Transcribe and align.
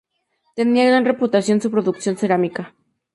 Tenía 0.57 0.87
gran 0.87 1.05
reputación 1.05 1.61
su 1.61 1.69
producción 1.69 2.17
cerámica. 2.17 2.73